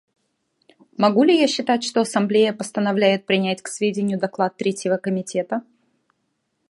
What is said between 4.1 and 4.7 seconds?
доклад